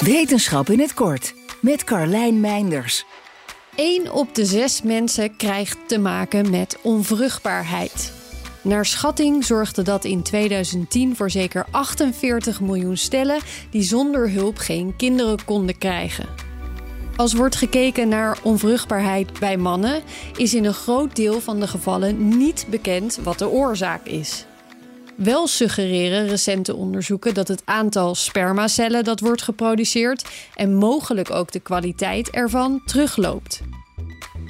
Wetenschap 0.00 0.70
in 0.70 0.80
het 0.80 0.94
kort 0.94 1.34
met 1.60 1.84
Carlijn 1.84 2.40
Meinders. 2.40 3.04
1 3.74 4.12
op 4.12 4.34
de 4.34 4.44
6 4.44 4.82
mensen 4.82 5.36
krijgt 5.36 5.78
te 5.86 5.98
maken 5.98 6.50
met 6.50 6.78
onvruchtbaarheid. 6.82 8.12
Naar 8.62 8.86
schatting 8.86 9.44
zorgde 9.44 9.82
dat 9.82 10.04
in 10.04 10.22
2010 10.22 11.16
voor 11.16 11.30
zeker 11.30 11.66
48 11.70 12.60
miljoen 12.60 12.96
stellen 12.96 13.38
die 13.70 13.82
zonder 13.82 14.30
hulp 14.30 14.58
geen 14.58 14.96
kinderen 14.96 15.44
konden 15.44 15.78
krijgen. 15.78 16.26
Als 17.16 17.34
wordt 17.34 17.56
gekeken 17.56 18.08
naar 18.08 18.38
onvruchtbaarheid 18.42 19.38
bij 19.38 19.56
mannen, 19.56 20.02
is 20.36 20.54
in 20.54 20.64
een 20.64 20.74
groot 20.74 21.16
deel 21.16 21.40
van 21.40 21.60
de 21.60 21.66
gevallen 21.66 22.38
niet 22.38 22.66
bekend 22.70 23.18
wat 23.22 23.38
de 23.38 23.48
oorzaak 23.48 24.06
is. 24.06 24.46
Wel 25.16 25.46
suggereren 25.46 26.28
recente 26.28 26.74
onderzoeken 26.74 27.34
dat 27.34 27.48
het 27.48 27.62
aantal 27.64 28.14
spermacellen 28.14 29.04
dat 29.04 29.20
wordt 29.20 29.42
geproduceerd 29.42 30.28
en 30.54 30.74
mogelijk 30.74 31.30
ook 31.30 31.52
de 31.52 31.60
kwaliteit 31.60 32.30
ervan 32.30 32.82
terugloopt. 32.84 33.60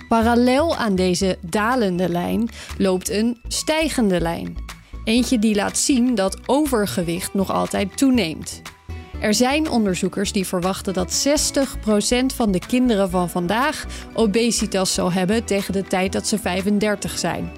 Parallel 0.08 0.76
aan 0.76 0.94
deze 0.94 1.38
dalende 1.40 2.08
lijn 2.08 2.48
loopt 2.78 3.10
een 3.10 3.40
stijgende 3.48 4.20
lijn. 4.20 4.56
Eentje 5.04 5.38
die 5.38 5.54
laat 5.54 5.78
zien 5.78 6.14
dat 6.14 6.38
overgewicht 6.46 7.34
nog 7.34 7.50
altijd 7.50 7.96
toeneemt. 7.96 8.62
Er 9.20 9.34
zijn 9.34 9.70
onderzoekers 9.70 10.32
die 10.32 10.46
verwachten 10.46 10.92
dat 10.94 11.26
60% 11.28 12.26
van 12.34 12.50
de 12.50 12.60
kinderen 12.66 13.10
van 13.10 13.30
vandaag 13.30 13.86
obesitas 14.14 14.94
zal 14.94 15.12
hebben 15.12 15.44
tegen 15.44 15.72
de 15.72 15.82
tijd 15.82 16.12
dat 16.12 16.26
ze 16.26 16.38
35 16.38 17.18
zijn. 17.18 17.52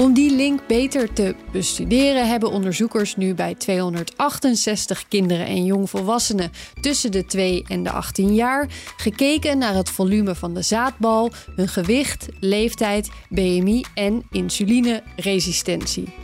Om 0.00 0.14
die 0.14 0.36
link 0.36 0.66
beter 0.66 1.12
te 1.12 1.34
bestuderen 1.52 2.28
hebben 2.28 2.50
onderzoekers 2.50 3.16
nu 3.16 3.34
bij 3.34 3.54
268 3.54 5.08
kinderen 5.08 5.46
en 5.46 5.64
jongvolwassenen 5.64 6.52
tussen 6.80 7.12
de 7.12 7.24
2 7.24 7.64
en 7.68 7.82
de 7.82 7.90
18 7.90 8.34
jaar 8.34 8.68
gekeken 8.96 9.58
naar 9.58 9.74
het 9.74 9.90
volume 9.90 10.34
van 10.34 10.54
de 10.54 10.62
zaadbal, 10.62 11.30
hun 11.56 11.68
gewicht, 11.68 12.28
leeftijd, 12.38 13.10
BMI 13.28 13.84
en 13.94 14.22
insulineresistentie. 14.30 16.14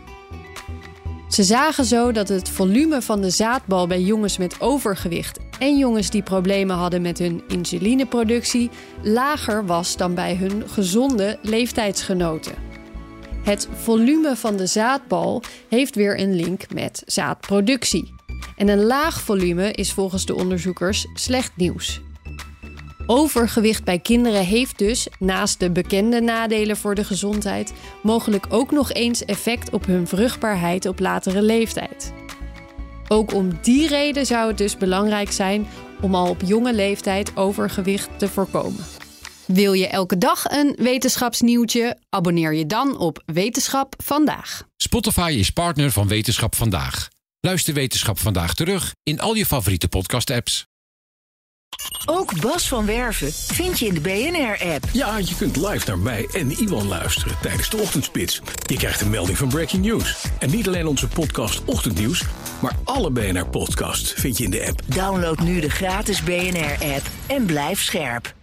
Ze 1.29 1.43
zagen 1.43 1.85
zo 1.85 2.13
dat 2.13 2.29
het 2.29 2.49
volume 2.49 3.03
van 3.03 3.21
de 3.21 3.31
zaadbal 3.31 3.87
bij 3.87 4.01
jongens 4.01 4.39
met 4.39 4.61
overgewicht 4.61 5.39
en 5.59 5.79
jongens 5.79 6.11
die 6.11 6.23
problemen 6.23 6.77
hadden 6.77 7.03
met 7.03 7.19
hun 7.19 7.43
insulineproductie 7.49 8.71
lager 9.03 9.67
was 9.67 9.97
dan 9.97 10.15
bij 10.15 10.35
hun 10.35 10.63
gezonde 10.69 11.39
leeftijdsgenoten. 11.43 12.66
Het 13.47 13.69
volume 13.73 14.37
van 14.37 14.57
de 14.57 14.67
zaadbal 14.67 15.43
heeft 15.69 15.95
weer 15.95 16.21
een 16.21 16.35
link 16.35 16.73
met 16.73 17.03
zaadproductie. 17.07 18.15
En 18.57 18.69
een 18.69 18.85
laag 18.85 19.21
volume 19.21 19.73
is 19.73 19.93
volgens 19.93 20.27
de 20.27 20.35
onderzoekers 20.35 21.07
slecht 21.15 21.53
nieuws. 21.57 22.01
Overgewicht 23.07 23.85
bij 23.85 23.99
kinderen 23.99 24.45
heeft 24.45 24.79
dus, 24.79 25.09
naast 25.19 25.61
de 25.61 25.71
bekende 25.71 26.21
nadelen 26.21 26.77
voor 26.77 26.95
de 26.95 27.05
gezondheid, 27.05 27.73
mogelijk 28.03 28.47
ook 28.49 28.71
nog 28.71 28.93
eens 28.93 29.25
effect 29.25 29.71
op 29.71 29.87
hun 29.87 30.07
vruchtbaarheid 30.07 30.87
op 30.87 30.99
latere 30.99 31.43
leeftijd. 31.43 32.13
Ook 33.09 33.35
om 33.35 33.59
die 33.63 33.89
reden 33.89 34.27
zou 34.27 34.49
het 34.49 34.59
dus 34.59 34.77
belangrijk 34.77 35.33
zijn 35.33 35.67
om 36.01 36.15
al 36.15 36.29
op 36.29 36.41
jonge 36.45 36.75
leeftijd 36.75 37.37
overgewicht 37.37 38.19
te 38.19 38.29
voorkomen. 38.29 38.96
Wil 39.47 39.73
je 39.73 39.87
elke 39.87 40.19
dag 40.19 40.45
een 40.45 40.77
wetenschapsnieuwtje? 40.79 41.97
Abonneer 42.09 42.55
je 42.55 42.67
dan 42.67 42.99
op 42.99 43.23
Wetenschap 43.27 43.95
vandaag. 44.05 44.63
Spotify 44.77 45.35
is 45.39 45.51
partner 45.51 45.91
van 45.91 46.09
Wetenschap 46.09 46.55
vandaag. 46.55 47.09
Luister 47.41 47.75
Wetenschap 47.75 48.19
vandaag 48.19 48.55
terug 48.55 48.95
in 49.03 49.21
al 49.21 49.35
je 49.35 49.47
favoriete 49.47 49.89
podcast-apps. 49.89 50.67
Ook 52.05 52.41
Bas 52.41 52.69
van 52.69 52.87
Werven 52.87 53.33
vind 53.33 53.79
je 53.79 53.87
in 53.87 53.95
de 53.95 54.01
BNR-app. 54.01 54.85
Ja, 54.93 55.19
je 55.19 55.35
kunt 55.37 55.57
live 55.57 55.87
naar 55.87 55.99
mij 55.99 56.29
en 56.33 56.51
Iwan 56.51 56.87
luisteren 56.87 57.37
tijdens 57.43 57.71
de 57.71 57.77
ochtendspits. 57.77 58.41
Je 58.67 58.77
krijgt 58.77 59.01
een 59.01 59.11
melding 59.11 59.39
van 59.39 59.49
Breaking 59.49 59.85
News. 59.85 60.25
En 60.39 60.51
niet 60.51 60.67
alleen 60.67 60.87
onze 60.87 61.09
podcast 61.09 61.65
Ochtendnieuws, 61.65 62.23
maar 62.61 62.77
alle 62.85 63.11
BNR-podcasts 63.11 64.13
vind 64.13 64.39
je 64.39 64.45
in 64.45 64.51
de 64.51 64.67
app. 64.67 64.81
Download 64.87 65.39
nu 65.39 65.61
de 65.61 65.71
gratis 65.71 66.23
BNR-app 66.23 67.03
en 67.27 67.47
blijf 67.47 67.83
scherp. 67.83 68.36